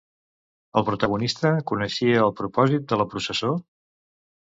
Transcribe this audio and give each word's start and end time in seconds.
El 0.79 0.85
protagonista 0.85 1.51
coneixia 1.71 2.23
el 2.29 2.33
propòsit 2.39 2.87
de 2.95 2.99
la 3.03 3.07
processó? 3.13 3.53